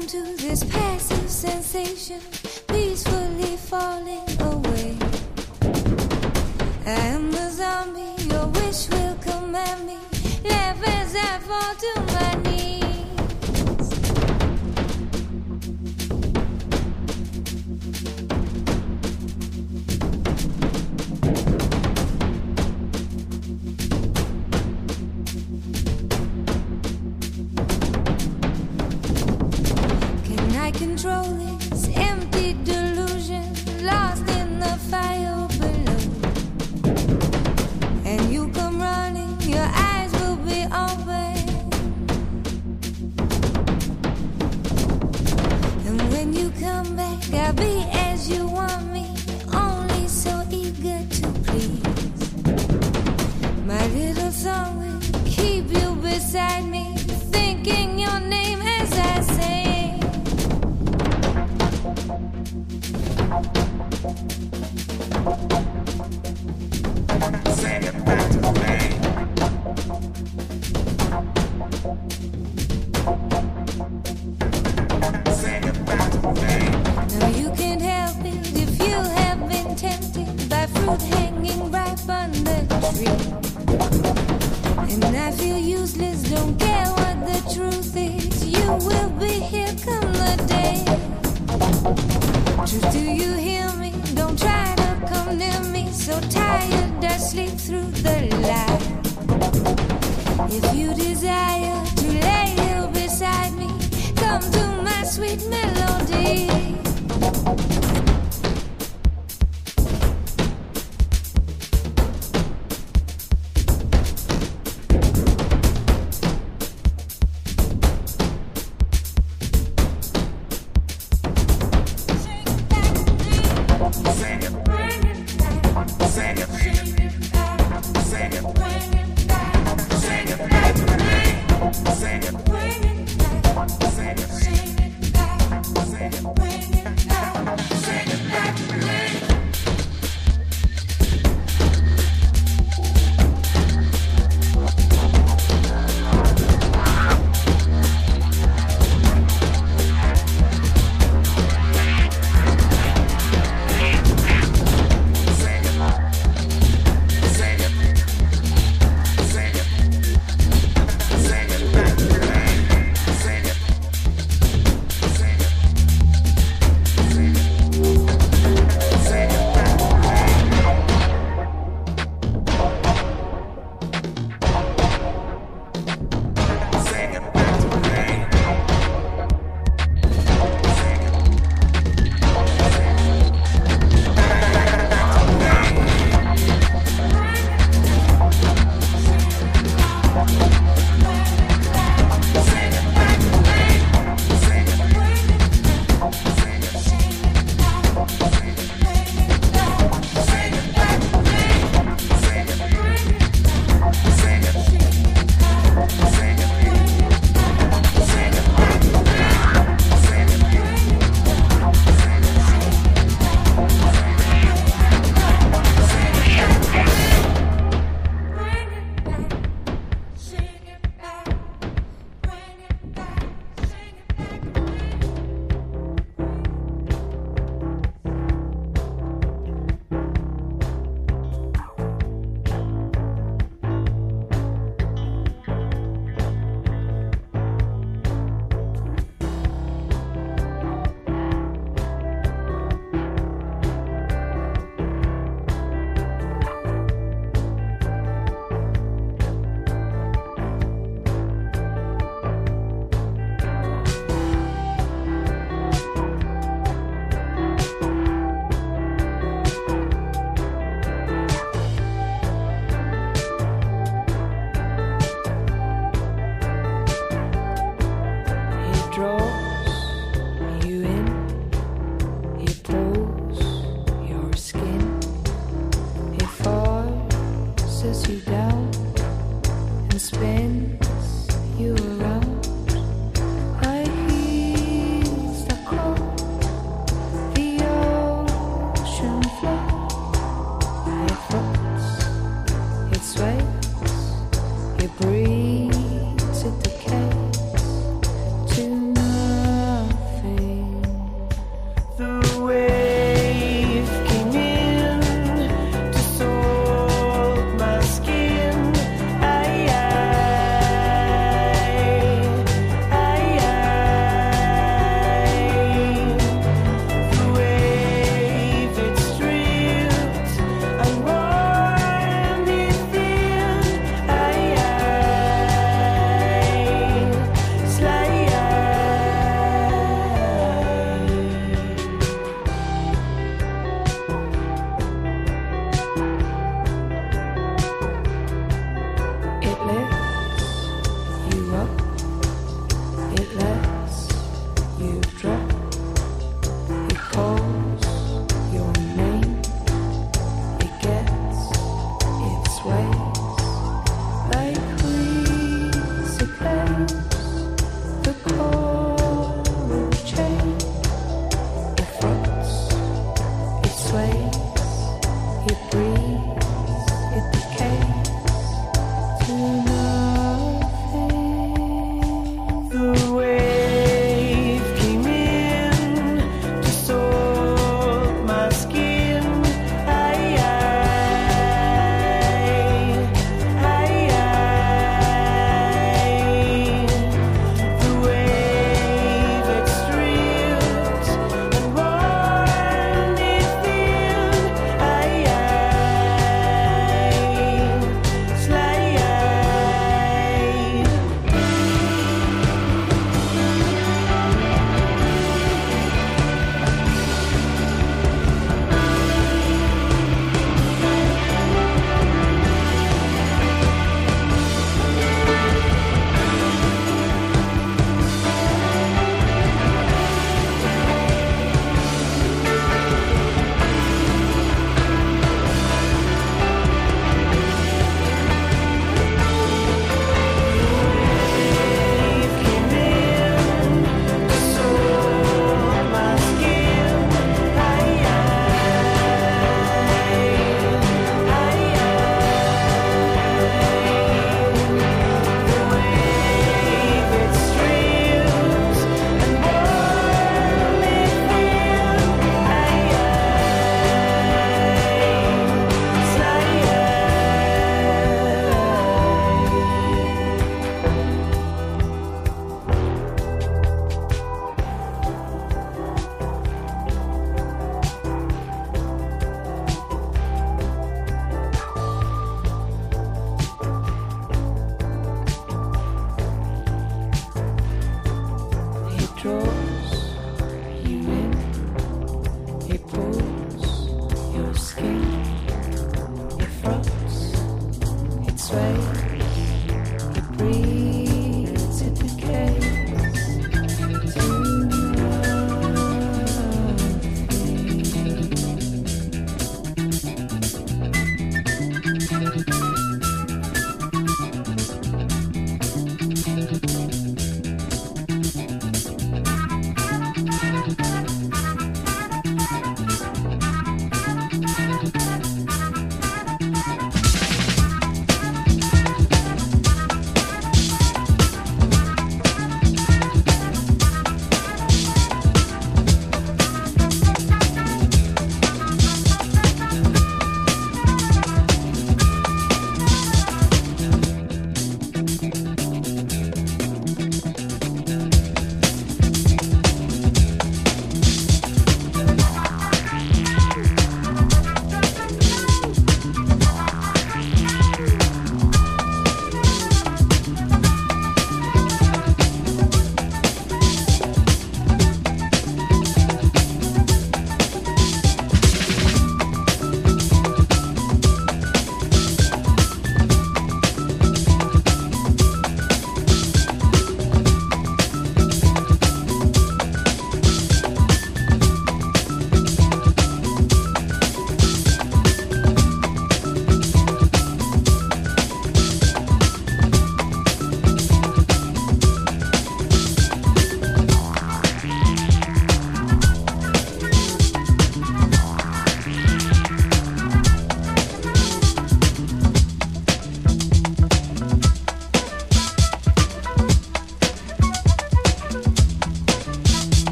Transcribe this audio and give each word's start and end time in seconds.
succumbed 0.00 0.08
to 0.08 0.42
this 0.42 0.64
passive 0.64 0.79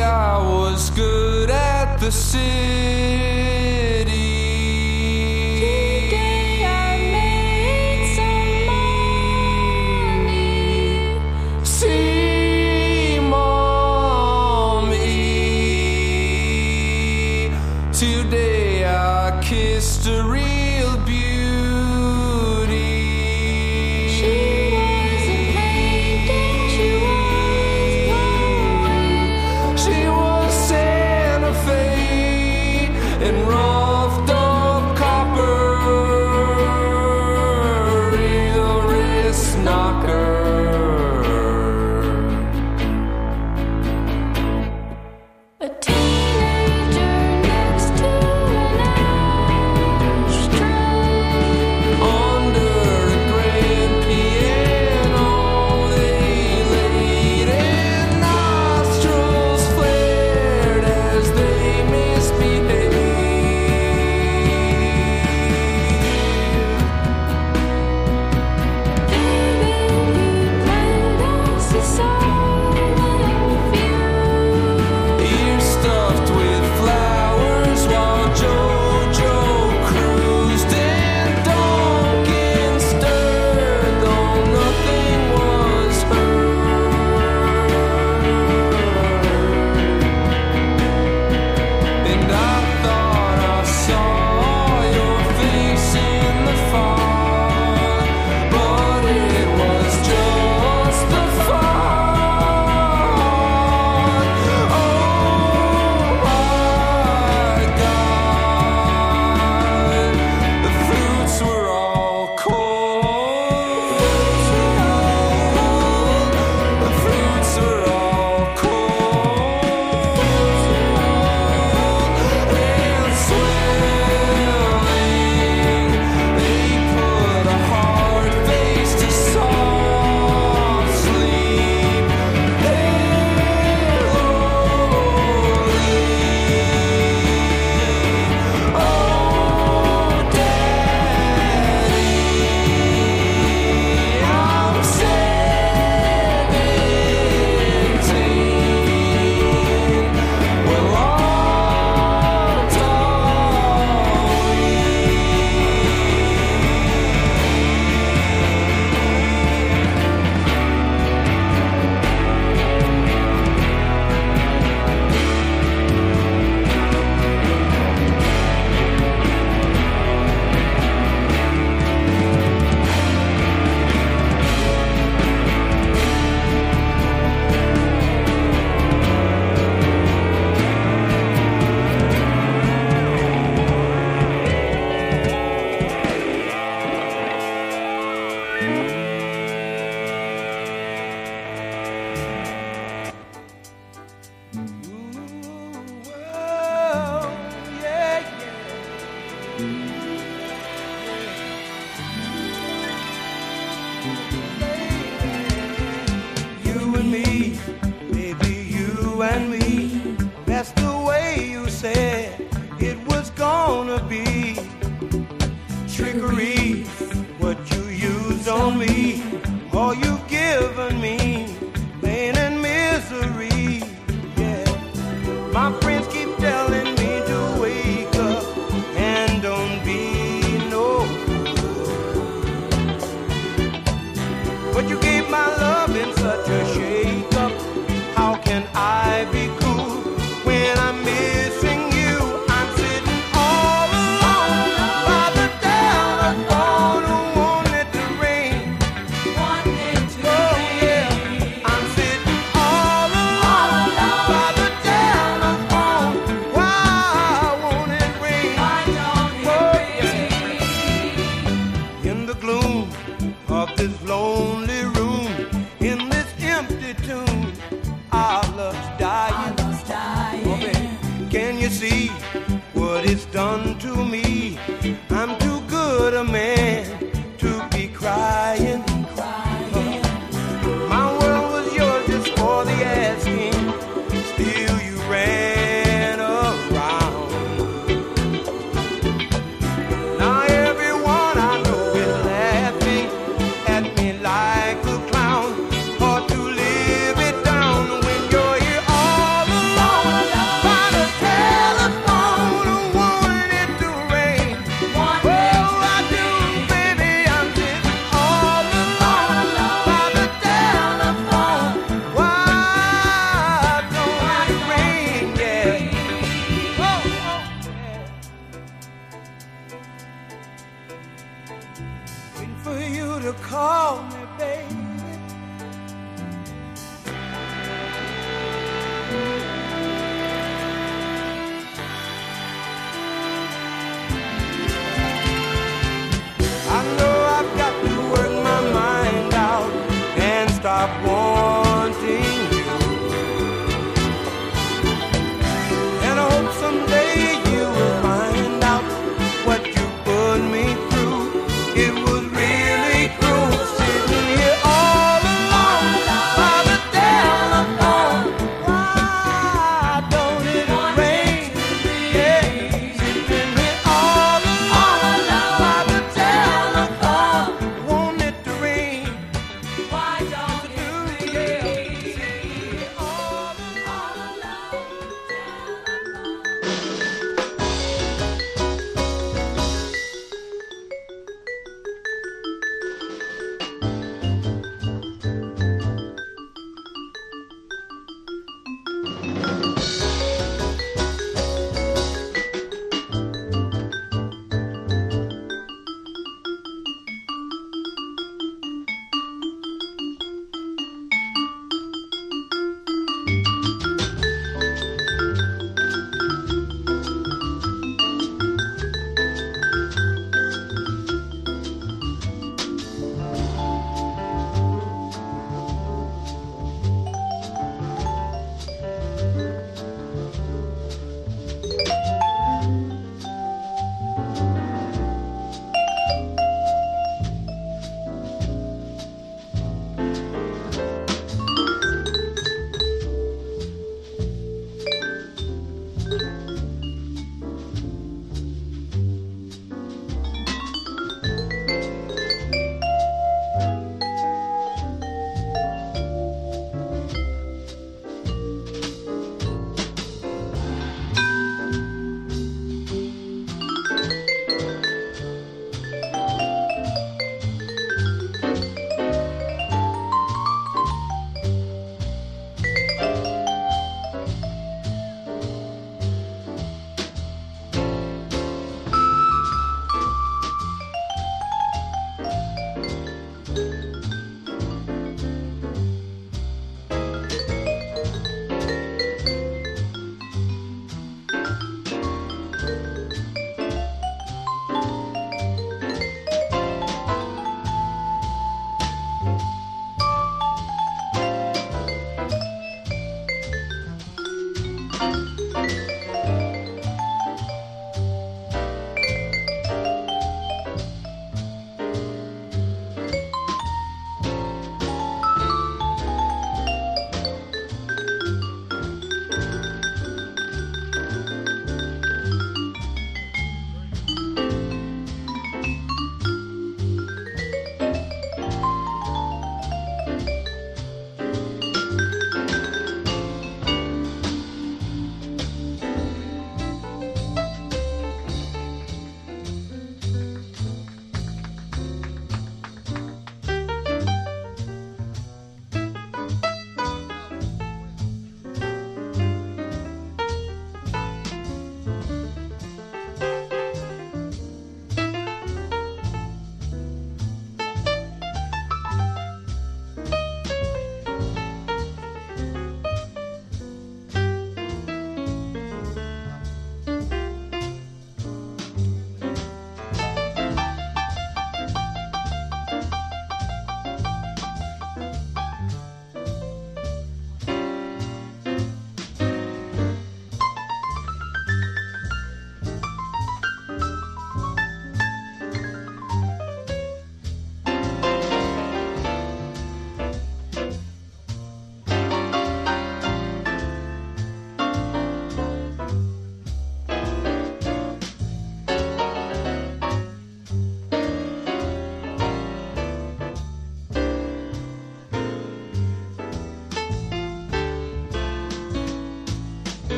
I 0.00 0.38
was 0.38 0.90
good 0.90 1.50
at 1.50 1.96
the 1.98 2.12
city. 2.12 2.87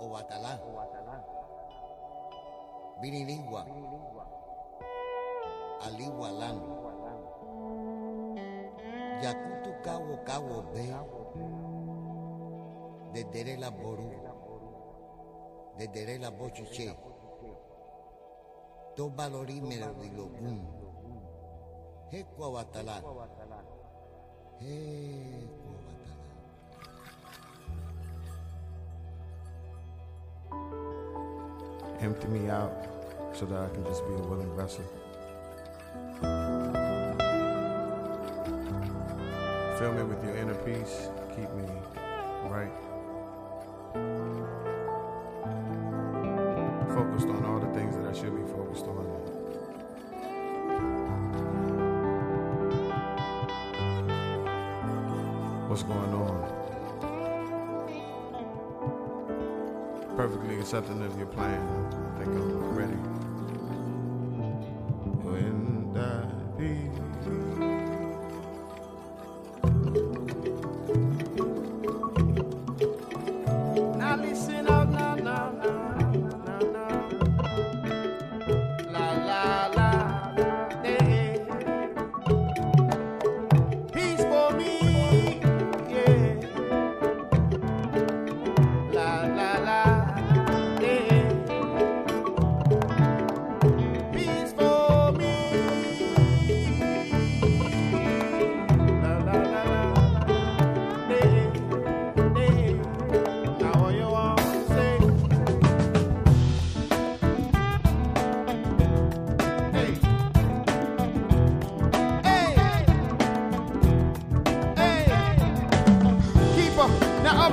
o 0.00 0.08
batalá, 0.08 0.60
Vinilingua, 3.00 3.66
Alihualán, 5.82 6.60
Yacutu 9.22 9.70
Cabo 9.82 10.24
Cabo 10.24 10.62
B, 10.72 10.94
desde 13.12 13.56
la 13.56 13.70
Ború, 13.70 14.10
desde 15.76 16.18
la 16.18 16.30
Bochiche, 16.30 16.96
Dos 18.96 19.14
valorímeros 19.16 19.98
de 19.98 20.08
Logún, 20.12 20.68
Jeco 22.10 22.44
Abatalá, 22.44 23.02
Jeco 24.60 25.63
empty 32.04 32.28
me 32.28 32.50
out 32.50 32.72
so 33.32 33.46
that 33.46 33.58
I 33.58 33.68
can 33.70 33.82
just 33.84 34.06
be 34.06 34.12
a 34.12 34.18
willing 34.18 34.54
vessel. 34.54 34.84
Fill 39.78 39.92
me 39.94 40.02
with 40.04 40.22
your 40.22 40.36
inner 40.36 40.54
peace. 40.54 41.08
Keep 41.34 41.50
me 41.54 41.64
right. 42.44 42.70
something 60.74 61.02
of 61.04 61.16
your 61.16 61.28
plan. 61.28 61.60
I 62.16 62.24
think 62.24 62.30
I'm 62.30 62.74
ready. 62.74 63.13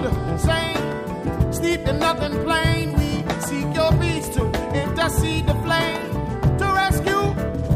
Of 0.05 0.13
the. 0.13 1.51
Steeped 1.51 1.87
in 1.87 1.99
nothing 1.99 2.43
plain, 2.43 2.93
we 2.93 3.23
seek 3.41 3.75
your 3.75 3.91
peace 3.99 4.29
to 4.29 4.45
intercede 4.73 5.45
the 5.45 5.53
flame 5.55 6.09
to 6.57 6.65
rescue 6.65 7.25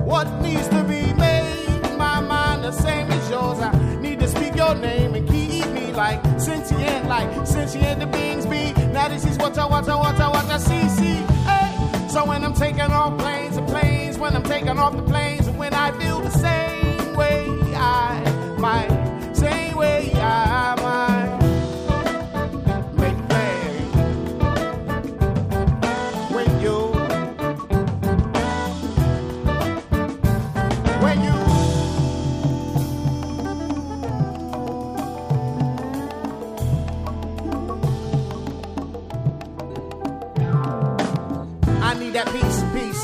what 0.05 0.27
needs 0.41 0.67
to 0.69 0.83
be 0.83 1.13
made. 1.13 1.81
My 1.97 2.19
mind 2.21 2.63
the 2.63 2.71
same 2.71 3.11
as 3.11 3.29
yours. 3.29 3.59
I 3.59 3.71
need 3.99 4.19
to 4.19 4.27
speak 4.27 4.55
your 4.55 4.75
name 4.75 5.13
and 5.13 5.27
keep 5.27 5.67
me 5.67 5.91
like 5.91 6.21
sentient, 6.39 7.07
like 7.07 7.45
sentient 7.45 7.99
the 7.99 8.07
beings 8.07 8.45
be. 8.45 8.73
Now 8.93 9.09
this 9.09 9.25
is 9.25 9.37
what 9.37 9.57
I, 9.57 9.65
what 9.65 9.87
I, 9.89 9.95
what 9.95 10.19
I, 10.19 10.29
what 10.29 10.45
I 10.45 10.57
see, 10.57 10.87
see. 10.89 11.17
Hey. 11.43 12.07
So 12.07 12.25
when 12.25 12.43
I'm 12.45 12.53
taking 12.53 12.79
off 12.81 13.17
planes 13.19 13.57
and 13.57 13.67
planes, 13.67 14.17
when 14.17 14.35
I'm 14.35 14.43
taking 14.43 14.79
off 14.79 14.95
the 14.95 15.03
planes, 15.03 15.47
and 15.47 15.57
when 15.59 15.73
I 15.73 15.91
feel 15.99 16.21
the 16.21 16.29
same 16.29 17.13
way 17.13 17.45
I 17.75 18.55
might, 18.57 18.94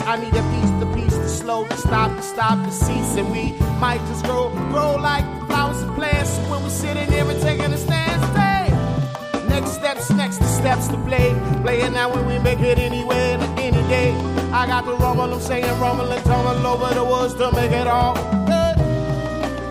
I 0.06 0.18
need 0.18 0.34
a 0.34 0.44
piece, 0.52 0.72
the 0.80 0.92
piece, 0.96 1.16
to 1.16 1.30
slow, 1.30 1.68
to 1.68 1.78
stop, 1.78 2.16
to 2.16 2.22
stop, 2.22 2.66
to 2.66 2.72
cease. 2.72 3.16
And 3.16 3.32
we 3.32 3.54
might 3.80 4.00
just 4.08 4.26
grow, 4.26 4.50
grow 4.72 4.96
like 4.96 5.26
flowers 5.48 5.82
and 5.82 5.94
plants. 5.96 6.38
When 6.50 6.64
we're 6.64 6.70
sitting 6.70 7.10
here 7.12 7.30
and 7.30 7.42
taking 7.42 7.72
a 7.72 7.78
stand, 7.78 8.22
stay. 8.34 9.48
Next 9.48 9.74
steps, 9.74 10.10
next 10.12 10.38
the 10.40 10.48
steps 10.48 10.88
to 10.90 10.98
play. 11.06 11.36
Playing 11.62 11.94
now 11.94 12.14
when 12.14 12.26
we 12.26 12.40
make 12.40 12.60
it 12.60 12.80
anywhere, 12.80 13.38
any 13.58 13.84
day. 13.88 14.12
I 14.52 14.66
got 14.68 14.86
the 14.86 14.96
rumble, 14.96 15.34
I'm 15.34 15.40
saying 15.40 15.80
rumble 15.80 16.12
and 16.12 16.24
tumble 16.26 16.66
over 16.68 16.94
the 16.94 17.04
woods 17.04 17.34
to 17.36 17.52
make 17.54 17.72
it 17.72 17.88
all 17.88 18.16
good. 18.46 18.78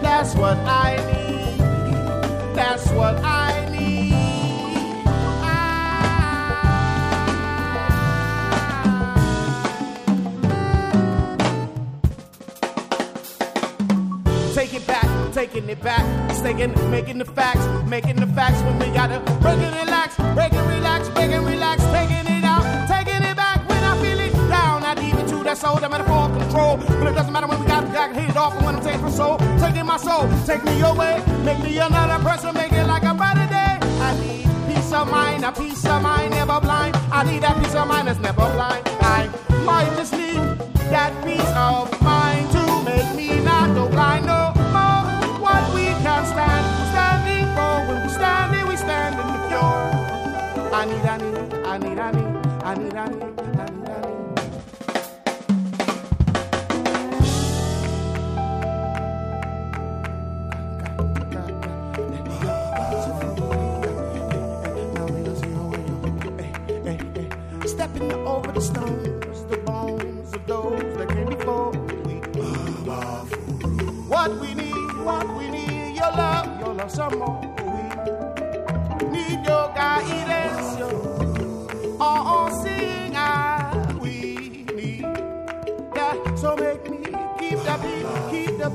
That's 0.03 0.35
what 0.35 0.57
I 0.59 0.97
need. 1.13 1.59
That's 2.55 2.89
what 2.91 3.17
I 3.25 3.40
taking 15.61 15.71
it 15.71 15.83
back, 15.83 16.43
taking, 16.43 16.91
making 16.91 17.19
the 17.19 17.25
facts, 17.25 17.67
making 17.89 18.17
the 18.17 18.27
facts 18.29 18.63
when 18.63 18.79
we 18.79 18.87
gotta 18.95 19.21
break 19.41 19.59
and 19.59 19.77
relax, 19.77 20.17
break 20.35 20.53
and 20.53 20.69
relax, 20.69 21.09
break 21.11 21.31
and 21.31 21.47
relax, 21.47 21.83
taking 21.85 22.27
it 22.35 22.45
out, 22.45 22.65
taking 22.89 23.23
it 23.23 23.37
back 23.37 23.69
when 23.69 23.83
I 23.85 23.95
feel 24.01 24.19
it 24.19 24.33
down. 24.49 24.85
I 24.85 24.95
deep 24.95 25.15
into 25.15 25.43
that 25.45 25.59
soul, 25.59 25.77
that 25.77 25.91
metaphor 25.91 26.29
control. 26.29 26.77
But 26.79 27.09
it 27.09 27.15
doesn't 27.15 27.33
matter 27.33 27.47
when 27.47 27.61
we 27.61 27.67
got 27.67 27.85
it, 27.85 27.93
got 27.93 28.15
hit 28.15 28.31
it 28.31 28.37
off, 28.37 28.55
and 28.55 28.65
when 28.65 28.77
I'm 28.77 28.83
taking 28.83 29.03
my 29.03 29.11
soul, 29.11 29.39
taking 29.59 29.87
my 29.87 29.97
soul, 29.99 30.29
take 30.47 30.65
me 30.65 30.81
away, 30.81 31.23
make 31.45 31.61
me 31.61 31.79
another 31.79 32.23
person, 32.25 32.55
make 32.55 32.73
it 32.73 32.87
like 32.87 33.03
a 33.03 33.15
better 33.15 33.47
day. 33.49 33.77
I 34.01 34.17
need 34.21 34.75
peace 34.75 34.93
of 34.93 35.11
mind, 35.11 35.45
a 35.45 35.53
peace 35.53 35.85
of 35.85 36.03
mind, 36.03 36.31
never 36.31 36.61
blind. 36.61 36.97
I 37.13 37.25
need 37.25 37.43
that 37.43 37.57
peace 37.63 37.75
of 37.75 37.87
mind 37.87 38.09
that's 38.09 38.21
never 38.21 38.49
blind. 38.57 38.89
I 39.03 39.29
might 39.65 39.93
just 39.97 40.13
need 40.13 40.41
that 40.89 41.13
peace 41.25 41.53
of 41.55 42.00
pure. 50.87 51.11
I 52.65 52.75
need, 52.75 53.40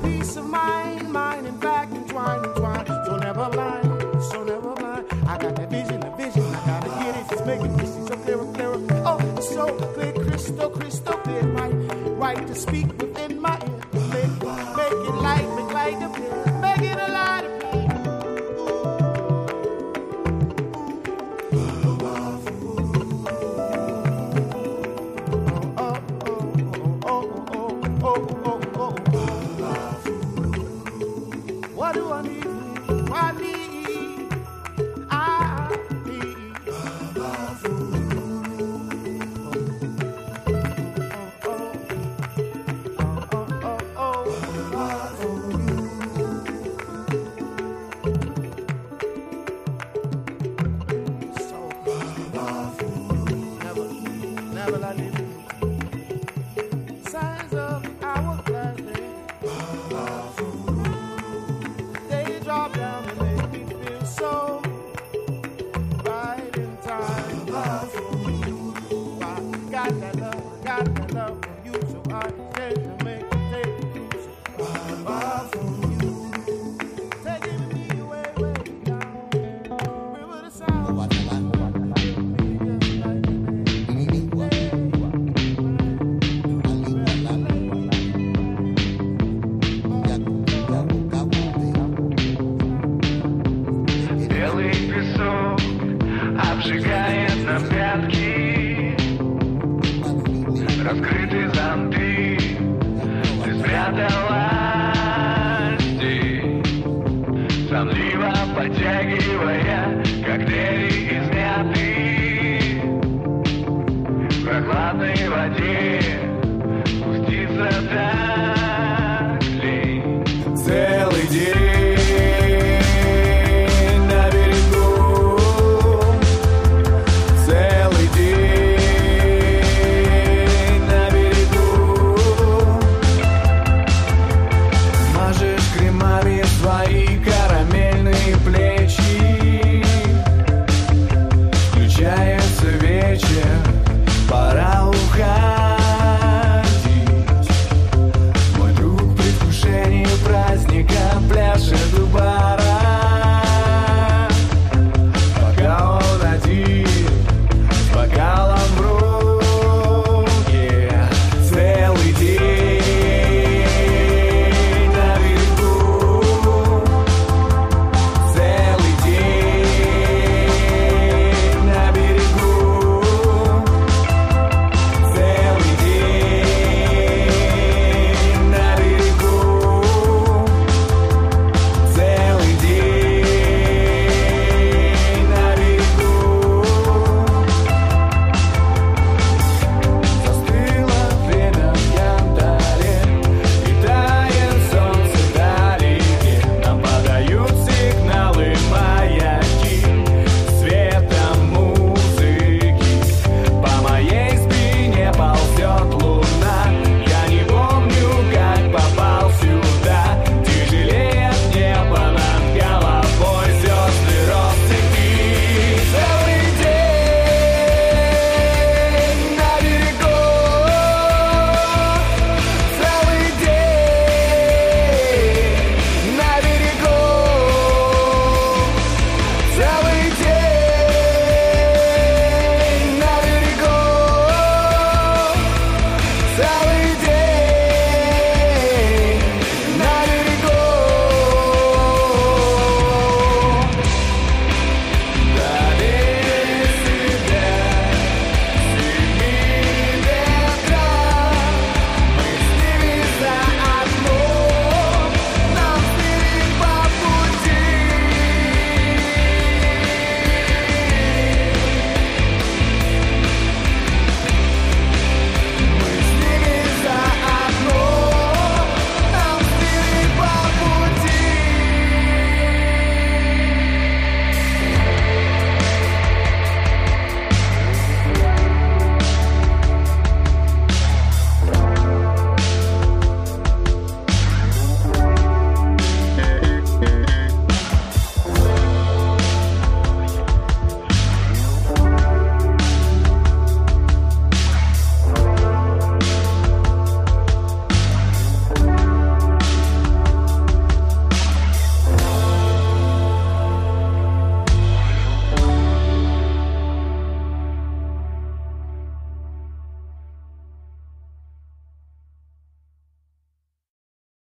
peace, 0.02 0.36
of 0.36 0.46
mind, 0.46 1.10
mind 1.10 1.46
and 1.46 1.60
back 1.60 1.90
and 1.90 2.08
twine 2.08 2.44
entwined, 2.44 2.88
entwined. 2.88 3.06
So 3.06 3.16
never 3.16 3.48
blind, 3.50 4.22
so 4.24 4.44
never 4.44 4.74
blind. 4.74 5.06
I 5.26 5.38
got 5.38 5.56
that 5.56 5.70
vision, 5.70 6.00
the 6.00 6.10
vision, 6.10 6.42
I 6.42 6.66
gotta 6.66 6.88
get 6.88 7.16
it. 7.16 7.32
It's 7.32 7.46
making 7.46 7.76
me 7.76 7.86
see 7.86 8.06
so 8.06 8.16
clearer, 8.16 8.52
clearer. 8.52 9.02
Oh, 9.04 9.40
so 9.40 9.66
clear, 9.94 10.12
crystal, 10.12 10.70
crystal 10.70 11.16
clear. 11.18 11.42
Right, 11.42 11.74
right 12.18 12.46
to 12.46 12.54
speak 12.54 12.95